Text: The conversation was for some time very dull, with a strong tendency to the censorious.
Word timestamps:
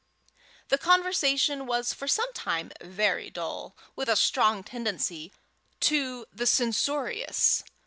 The 0.69 0.79
conversation 0.79 1.67
was 1.67 1.93
for 1.93 2.07
some 2.07 2.33
time 2.33 2.71
very 2.81 3.29
dull, 3.29 3.77
with 3.95 4.09
a 4.09 4.15
strong 4.15 4.63
tendency 4.63 5.31
to 5.81 6.25
the 6.33 6.47
censorious. 6.47 7.63